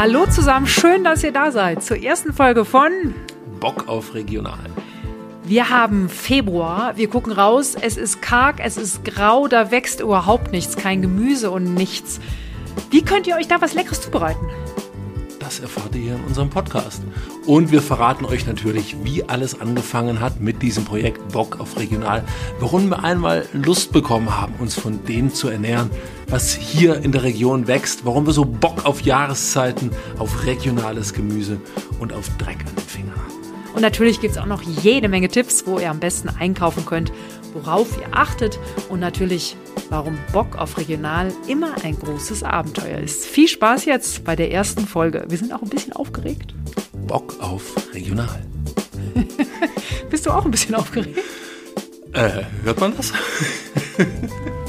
[0.00, 3.14] Hallo zusammen, schön, dass ihr da seid zur ersten Folge von
[3.60, 4.64] Bock auf Regional.
[5.44, 10.52] Wir haben Februar, wir gucken raus, es ist karg, es ist grau, da wächst überhaupt
[10.52, 12.18] nichts, kein Gemüse und nichts.
[12.88, 14.48] Wie könnt ihr euch da was Leckeres zubereiten?
[15.50, 17.02] Das erfahrt ihr hier in unserem Podcast.
[17.44, 22.22] Und wir verraten euch natürlich, wie alles angefangen hat mit diesem Projekt Bock auf Regional.
[22.60, 25.90] Warum wir einmal Lust bekommen haben, uns von dem zu ernähren,
[26.28, 28.04] was hier in der Region wächst.
[28.04, 31.60] Warum wir so Bock auf Jahreszeiten, auf regionales Gemüse
[31.98, 33.40] und auf Dreck an den Fingern haben.
[33.74, 37.10] Und natürlich gibt es auch noch jede Menge Tipps, wo ihr am besten einkaufen könnt,
[37.54, 39.56] worauf ihr achtet und natürlich,
[39.88, 43.24] warum Bock auf Regional immer ein großes Abenteuer ist.
[43.26, 45.24] Viel Spaß jetzt bei der ersten Folge.
[45.28, 46.54] Wir sind auch ein bisschen aufgeregt.
[47.06, 48.40] Bock auf Regional.
[50.10, 51.18] Bist du auch ein bisschen aufgeregt?
[52.12, 53.12] Äh, hört man das?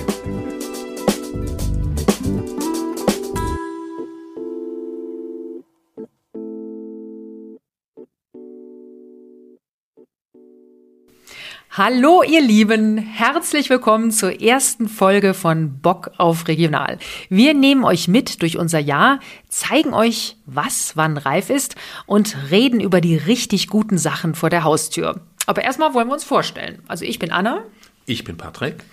[11.83, 16.99] Hallo ihr Lieben, herzlich willkommen zur ersten Folge von Bock auf Regional.
[17.27, 21.73] Wir nehmen euch mit durch unser Jahr, zeigen euch, was wann reif ist
[22.05, 25.21] und reden über die richtig guten Sachen vor der Haustür.
[25.47, 26.83] Aber erstmal wollen wir uns vorstellen.
[26.87, 27.63] Also ich bin Anna.
[28.05, 28.83] Ich bin Patrick.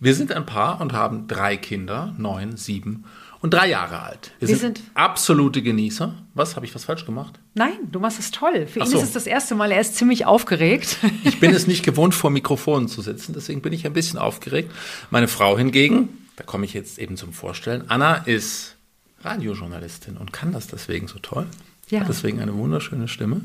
[0.00, 3.04] Wir sind ein Paar und haben drei Kinder, neun, sieben und
[3.42, 4.32] drei Jahre alt.
[4.40, 6.14] Wir, Wir sind, sind- absolute Genießer.
[6.34, 7.38] Was, habe ich was falsch gemacht?
[7.54, 8.66] Nein, du machst es toll.
[8.66, 8.98] Für Ach ihn so.
[8.98, 10.98] ist es das erste Mal, er ist ziemlich aufgeregt.
[11.24, 14.72] Ich bin es nicht gewohnt, vor Mikrofonen zu sitzen, deswegen bin ich ein bisschen aufgeregt.
[15.10, 18.76] Meine Frau hingegen, da komme ich jetzt eben zum Vorstellen, Anna ist
[19.22, 21.46] Radiojournalistin und kann das deswegen so toll.
[21.88, 22.00] Ja.
[22.00, 23.40] Hat deswegen eine wunderschöne Stimme.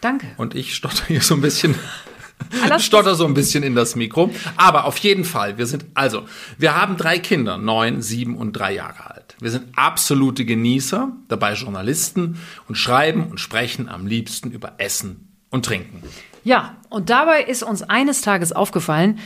[0.00, 0.26] Danke.
[0.36, 1.74] Und ich stotter hier so ein bisschen,
[2.78, 4.30] stotter so ein bisschen in das Mikro.
[4.56, 6.24] Aber auf jeden Fall, wir sind, also,
[6.58, 9.36] wir haben drei Kinder, neun, sieben und drei Jahre alt.
[9.40, 15.64] Wir sind absolute Genießer, dabei Journalisten und schreiben und sprechen am liebsten über Essen und
[15.64, 16.02] Trinken.
[16.44, 19.18] Ja, und dabei ist uns eines Tages aufgefallen,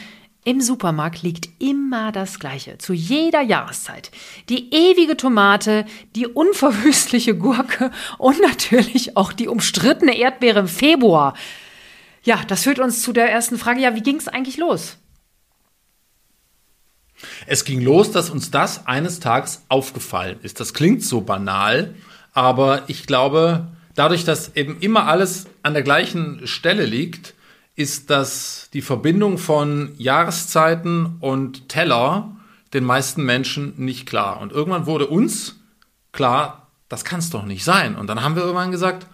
[0.46, 4.12] im Supermarkt liegt immer das Gleiche, zu jeder Jahreszeit.
[4.48, 11.34] Die ewige Tomate, die unverwüstliche Gurke und natürlich auch die umstrittene Erdbeere im Februar.
[12.26, 14.96] Ja, das führt uns zu der ersten Frage, ja, wie ging es eigentlich los?
[17.46, 20.58] Es ging los, dass uns das eines Tages aufgefallen ist.
[20.58, 21.94] Das klingt so banal,
[22.32, 27.34] aber ich glaube, dadurch, dass eben immer alles an der gleichen Stelle liegt,
[27.76, 32.36] ist das die Verbindung von Jahreszeiten und Teller
[32.74, 34.40] den meisten Menschen nicht klar.
[34.40, 35.54] Und irgendwann wurde uns
[36.10, 37.94] klar, das kann es doch nicht sein.
[37.94, 39.06] Und dann haben wir irgendwann gesagt,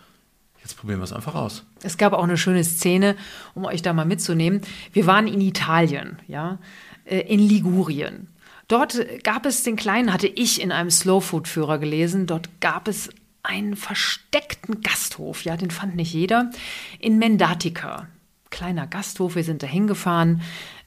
[0.62, 1.65] jetzt probieren wir es einfach aus.
[1.83, 3.17] Es gab auch eine schöne Szene,
[3.55, 4.62] um euch da mal mitzunehmen.
[4.93, 6.59] Wir waren in Italien, ja,
[7.05, 8.28] äh, in Ligurien.
[8.69, 13.11] Dort gab es den kleinen, hatte ich in einem Slowfood-Führer gelesen, dort gab es
[13.43, 16.50] einen versteckten Gasthof, ja, den fand nicht jeder,
[16.99, 18.06] in Mendatica.
[18.50, 20.43] Kleiner Gasthof, wir sind da hingefahren,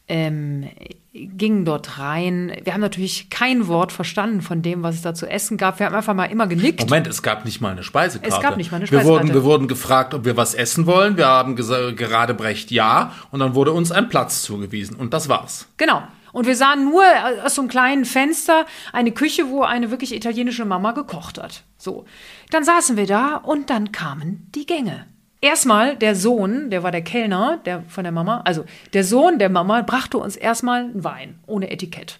[0.07, 0.69] ähm,
[1.13, 2.55] gingen dort rein.
[2.63, 5.79] Wir haben natürlich kein Wort verstanden von dem, was es da zu essen gab.
[5.79, 6.81] Wir haben einfach mal immer genickt.
[6.81, 8.35] Moment, es gab nicht mal eine Speisekarte.
[8.35, 9.23] Es gab nicht mal eine Wir Speisekarte.
[9.27, 11.17] wurden, wir wurden gefragt, ob wir was essen wollen.
[11.17, 15.67] Wir haben gerade brecht ja und dann wurde uns ein Platz zugewiesen und das war's.
[15.77, 16.03] Genau.
[16.33, 17.05] Und wir sahen nur
[17.45, 21.63] aus so einem kleinen Fenster eine Küche, wo eine wirklich italienische Mama gekocht hat.
[21.77, 22.03] So.
[22.51, 25.05] Dann saßen wir da und dann kamen die Gänge.
[25.41, 29.49] Erstmal der Sohn, der war der Kellner der von der Mama, also der Sohn der
[29.49, 32.19] Mama brachte uns erstmal einen Wein ohne Etikett.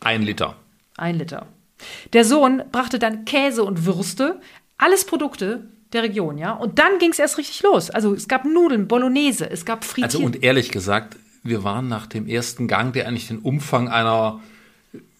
[0.00, 0.56] Ein Liter.
[0.96, 1.46] Ein Liter.
[2.12, 4.40] Der Sohn brachte dann Käse und Würste,
[4.76, 6.52] alles Produkte der Region, ja.
[6.52, 7.90] Und dann ging es erst richtig los.
[7.90, 10.04] Also es gab Nudeln, Bolognese, es gab Frittier.
[10.04, 14.40] Also und ehrlich gesagt, wir waren nach dem ersten Gang, der eigentlich den Umfang einer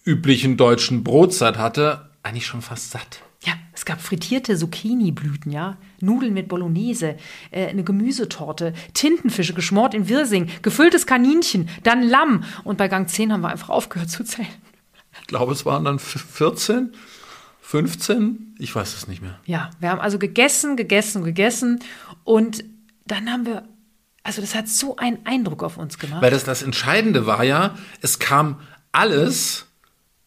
[0.05, 3.21] üblichen deutschen Brotzeit hatte, eigentlich schon fast satt.
[3.43, 7.15] Ja, es gab frittierte Zucchini-Blüten, ja, Nudeln mit Bolognese,
[7.51, 12.43] äh, eine Gemüsetorte, Tintenfische geschmort in Wirsing, gefülltes Kaninchen, dann Lamm.
[12.65, 14.47] Und bei Gang 10 haben wir einfach aufgehört zu zählen.
[15.21, 16.91] Ich glaube, es waren dann f- 14,
[17.61, 19.39] 15, ich weiß es nicht mehr.
[19.45, 21.79] Ja, wir haben also gegessen, gegessen, gegessen.
[22.23, 22.63] Und
[23.05, 23.67] dann haben wir,
[24.23, 26.21] also das hat so einen Eindruck auf uns gemacht.
[26.21, 28.59] Weil das, das Entscheidende war ja, es kam
[28.91, 29.67] alles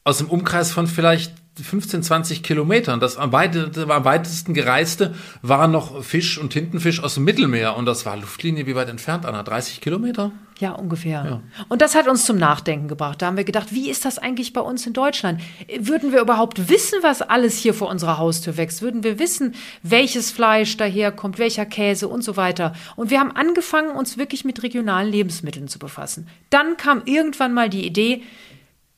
[0.05, 2.99] aus dem Umkreis von vielleicht 15, 20 Kilometern.
[2.99, 7.77] Das am, weite, am weitesten gereiste war noch Fisch und Tintenfisch aus dem Mittelmeer.
[7.77, 9.43] Und das war Luftlinie wie weit entfernt, Anna?
[9.43, 10.33] 30 Kilometer?
[10.59, 11.43] Ja, ungefähr.
[11.69, 13.21] Und das hat uns zum Nachdenken gebracht.
[13.21, 15.41] Da haben wir gedacht, wie ist das eigentlich bei uns in Deutschland?
[15.81, 18.81] Würden wir überhaupt wissen, was alles hier vor unserer Haustür wächst?
[18.81, 22.75] Würden wir wissen, welches Fleisch daherkommt, welcher Käse und so weiter?
[22.97, 26.29] Und wir haben angefangen, uns wirklich mit regionalen Lebensmitteln zu befassen.
[26.49, 28.23] Dann kam irgendwann mal die Idee,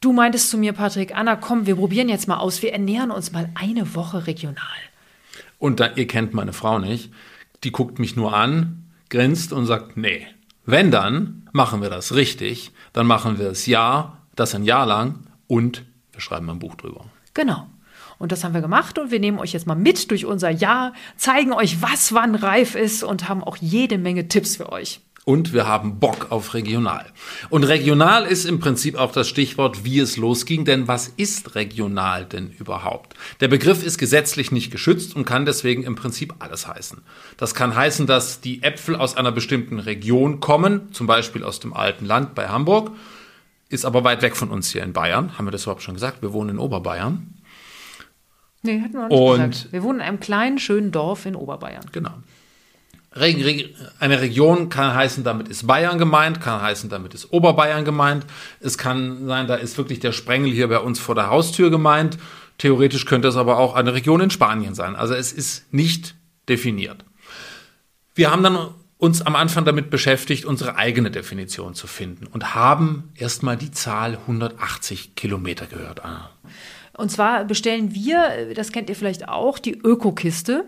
[0.04, 2.60] Du meintest zu mir, Patrick, Anna, komm, wir probieren jetzt mal aus.
[2.60, 4.66] Wir ernähren uns mal eine Woche regional.
[5.58, 7.10] Und da, ihr kennt meine Frau nicht.
[7.64, 10.26] Die guckt mich nur an, grinst und sagt, nee.
[10.66, 12.72] Wenn dann, machen wir das richtig.
[12.92, 17.06] Dann machen wir es Jahr, das ein Jahr lang und wir schreiben ein Buch drüber.
[17.32, 17.66] Genau.
[18.18, 20.92] Und das haben wir gemacht und wir nehmen euch jetzt mal mit durch unser Jahr,
[21.16, 25.00] zeigen euch, was wann reif ist und haben auch jede Menge Tipps für euch.
[25.24, 27.06] Und wir haben Bock auf regional.
[27.48, 30.66] Und regional ist im Prinzip auch das Stichwort, wie es losging.
[30.66, 33.14] Denn was ist regional denn überhaupt?
[33.40, 37.00] Der Begriff ist gesetzlich nicht geschützt und kann deswegen im Prinzip alles heißen.
[37.38, 41.72] Das kann heißen, dass die Äpfel aus einer bestimmten Region kommen, zum Beispiel aus dem
[41.72, 42.90] alten Land bei Hamburg,
[43.70, 45.38] ist aber weit weg von uns hier in Bayern.
[45.38, 46.20] Haben wir das überhaupt schon gesagt?
[46.20, 47.34] Wir wohnen in Oberbayern.
[48.62, 49.72] Nee, hatten wir noch nicht und gesagt.
[49.72, 51.86] Wir wohnen in einem kleinen, schönen Dorf in Oberbayern.
[51.92, 52.12] Genau.
[53.14, 58.26] Eine Region kann heißen, damit ist Bayern gemeint, kann heißen, damit ist Oberbayern gemeint.
[58.58, 62.18] Es kann sein, da ist wirklich der Sprengel hier bei uns vor der Haustür gemeint.
[62.58, 64.96] Theoretisch könnte es aber auch eine Region in Spanien sein.
[64.96, 66.16] Also es ist nicht
[66.48, 67.04] definiert.
[68.16, 73.12] Wir haben dann uns am Anfang damit beschäftigt, unsere eigene Definition zu finden und haben
[73.16, 76.00] erstmal die Zahl 180 Kilometer gehört.
[76.96, 80.64] Und zwar bestellen wir, das kennt ihr vielleicht auch, die Ökokiste.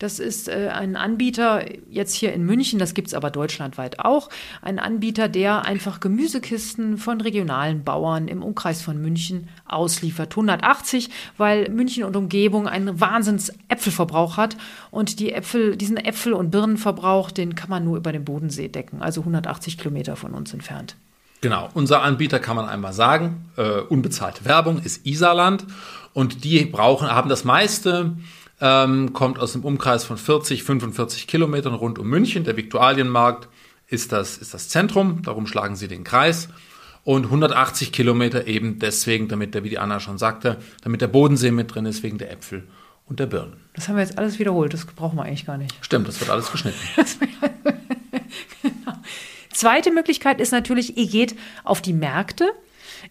[0.00, 4.30] Das ist äh, ein Anbieter jetzt hier in München, das gibt es aber deutschlandweit auch.
[4.62, 10.32] Ein Anbieter, der einfach Gemüsekisten von regionalen Bauern im Umkreis von München ausliefert.
[10.32, 14.56] 180, weil München und Umgebung einen Wahnsinns Äpfelverbrauch hat.
[14.90, 19.02] Und die Äpfel, diesen Äpfel- und Birnenverbrauch, den kann man nur über den Bodensee decken,
[19.02, 20.96] also 180 Kilometer von uns entfernt.
[21.42, 25.66] Genau, unser Anbieter kann man einmal sagen, äh, unbezahlte Werbung ist Isaland
[26.14, 28.16] und die brauchen, haben das meiste
[28.60, 32.44] ähm, kommt aus dem Umkreis von 40, 45 Kilometern rund um München.
[32.44, 33.48] Der Viktualienmarkt
[33.88, 36.48] ist das, ist das Zentrum, darum schlagen sie den Kreis.
[37.02, 41.50] Und 180 Kilometer eben deswegen, damit der, wie die Anna schon sagte, damit der Bodensee
[41.50, 42.64] mit drin ist, wegen der Äpfel
[43.06, 43.54] und der Birnen.
[43.74, 45.74] Das haben wir jetzt alles wiederholt, das brauchen wir eigentlich gar nicht.
[45.80, 46.78] Stimmt, das wird alles geschnitten.
[48.62, 48.92] genau.
[49.52, 51.34] Zweite Möglichkeit ist natürlich, ihr geht
[51.64, 52.52] auf die Märkte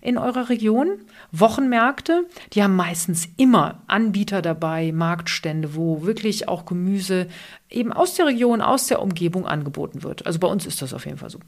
[0.02, 1.00] in eurer Region.
[1.32, 7.28] Wochenmärkte, die haben meistens immer Anbieter dabei, Marktstände, wo wirklich auch Gemüse
[7.70, 10.26] eben aus der Region, aus der Umgebung angeboten wird.
[10.26, 11.40] Also bei uns ist das auf jeden Fall so.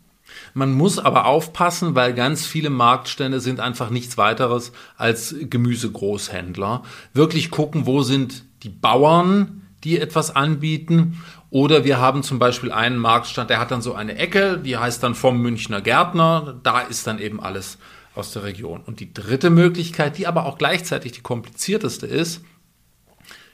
[0.53, 6.83] Man muss aber aufpassen, weil ganz viele Marktstände sind einfach nichts weiteres als Gemüsegroßhändler.
[7.13, 11.21] Wirklich gucken, wo sind die Bauern, die etwas anbieten.
[11.49, 15.03] Oder wir haben zum Beispiel einen Marktstand, der hat dann so eine Ecke, die heißt
[15.03, 16.59] dann vom Münchner Gärtner.
[16.63, 17.77] Da ist dann eben alles
[18.15, 18.81] aus der Region.
[18.81, 22.41] Und die dritte Möglichkeit, die aber auch gleichzeitig die komplizierteste ist,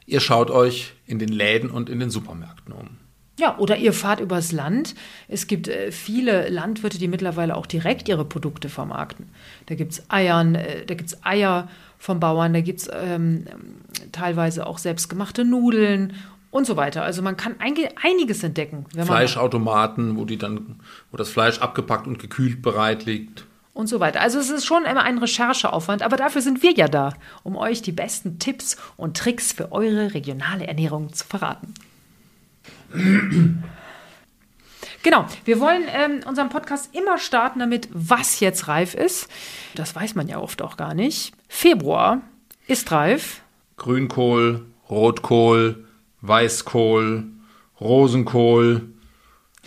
[0.05, 2.97] ihr schaut euch in den Läden und in den Supermärkten um.
[3.39, 4.95] Ja, oder ihr fahrt übers Land.
[5.27, 9.29] Es gibt äh, viele Landwirte, die mittlerweile auch direkt ihre Produkte vermarkten.
[9.67, 11.69] Da gibt es Eiern, äh, da gibt es Eier
[11.99, 13.45] vom Bauern, da gibt es ähm,
[14.11, 16.13] teilweise auch selbstgemachte Nudeln
[16.49, 17.03] und so weiter.
[17.03, 18.85] Also man kann einiges entdecken.
[18.89, 20.79] Fleischautomaten, wo die dann,
[21.11, 23.45] wo das Fleisch abgepackt und gekühlt bereit liegt
[23.77, 24.21] und so weiter.
[24.21, 27.13] Also es ist schon immer ein Rechercheaufwand, aber dafür sind wir ja da,
[27.43, 31.73] um euch die besten Tipps und Tricks für eure regionale Ernährung zu verraten.
[35.03, 39.29] Genau, wir wollen ähm, unseren Podcast immer starten damit, was jetzt reif ist.
[39.75, 41.33] Das weiß man ja oft auch gar nicht.
[41.47, 42.21] Februar
[42.67, 43.41] ist reif.
[43.77, 45.85] Grünkohl, Rotkohl,
[46.21, 47.25] Weißkohl,
[47.79, 48.89] Rosenkohl,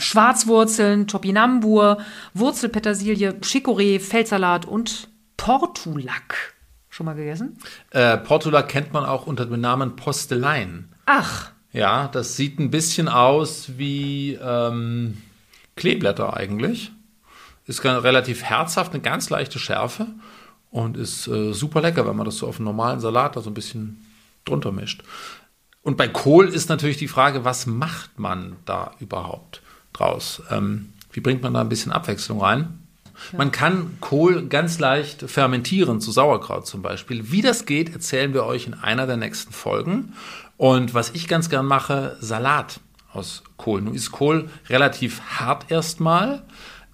[0.01, 1.99] Schwarzwurzeln, Topinambur,
[2.35, 6.55] Wurzelpetersilie, Chicorée, Feldsalat und Portulak.
[6.89, 7.57] Schon mal gegessen?
[7.91, 10.93] Äh, Portulak kennt man auch unter dem Namen Postelein.
[11.07, 11.51] Ach.
[11.73, 15.19] Ja, das sieht ein bisschen aus wie ähm,
[15.77, 16.91] Kleeblätter eigentlich.
[17.67, 20.09] Ist relativ herzhaft, eine ganz leichte Schärfe
[20.71, 23.51] und ist äh, super lecker, wenn man das so auf einen normalen Salat da so
[23.51, 24.05] ein bisschen
[24.45, 25.05] drunter mischt.
[25.83, 29.63] Und bei Kohl ist natürlich die Frage, was macht man da überhaupt?
[29.93, 30.43] Draus.
[30.51, 32.79] Ähm, wie bringt man da ein bisschen Abwechslung rein?
[33.33, 33.39] Ja.
[33.39, 37.31] Man kann Kohl ganz leicht fermentieren, zu Sauerkraut zum Beispiel.
[37.31, 40.15] Wie das geht, erzählen wir euch in einer der nächsten Folgen.
[40.57, 42.81] Und was ich ganz gern mache, Salat
[43.13, 43.83] aus Kohl.
[43.83, 46.43] Nun ist Kohl relativ hart erstmal.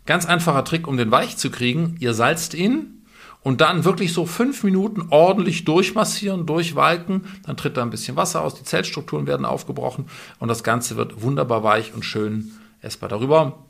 [0.06, 1.96] Ganz einfacher Trick, um den weich zu kriegen.
[2.00, 3.02] Ihr salzt ihn
[3.42, 7.26] und dann wirklich so fünf Minuten ordentlich durchmassieren, durchwalken.
[7.44, 10.06] Dann tritt da ein bisschen Wasser aus, die Zellstrukturen werden aufgebrochen
[10.38, 12.52] und das Ganze wird wunderbar weich und schön
[12.86, 13.08] essbar.
[13.08, 13.66] Darüber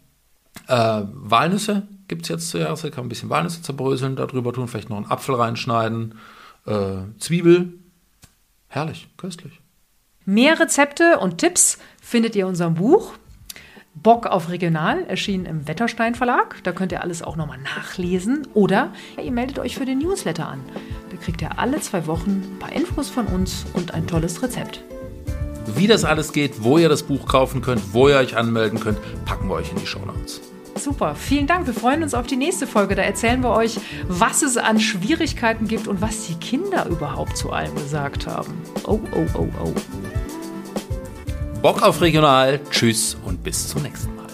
[0.68, 2.82] äh, Walnüsse gibt es jetzt zuerst.
[2.82, 6.18] Kann man ein bisschen Walnüsse zerbröseln, darüber tun, vielleicht noch einen Apfel reinschneiden,
[6.66, 7.74] äh, Zwiebel.
[8.68, 9.60] Herrlich, köstlich.
[10.24, 13.14] Mehr Rezepte und Tipps findet ihr in unserem Buch.
[13.94, 16.62] Bock auf Regional erschienen im Wetterstein Verlag.
[16.64, 18.46] Da könnt ihr alles auch nochmal nachlesen.
[18.52, 18.92] Oder
[19.22, 20.60] ihr meldet euch für den Newsletter an.
[21.10, 24.82] Da kriegt ihr alle zwei Wochen ein paar Infos von uns und ein tolles Rezept.
[25.66, 28.98] Wie das alles geht, wo ihr das Buch kaufen könnt, wo ihr euch anmelden könnt,
[29.24, 30.40] packen wir euch in die Show Notes.
[30.76, 31.66] Super, vielen Dank.
[31.66, 32.94] Wir freuen uns auf die nächste Folge.
[32.94, 37.50] Da erzählen wir euch, was es an Schwierigkeiten gibt und was die Kinder überhaupt zu
[37.50, 38.54] allem gesagt haben.
[38.86, 39.72] Oh, oh, oh, oh.
[41.62, 44.25] Bock auf Regional, tschüss und bis zum nächsten Mal.